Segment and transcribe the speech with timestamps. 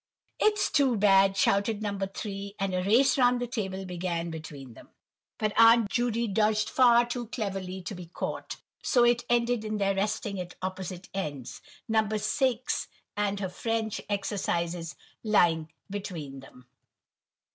[0.39, 1.95] "It's too bad!" shouted No.
[1.99, 4.89] 3; and a race round the table began between them,
[5.37, 9.93] but Aunt Judy dodged far too cleverly to be caught, so it ended in their
[9.93, 12.09] resting at opposite ends; No.
[12.17, 16.65] 6 and her French exercises lying between them.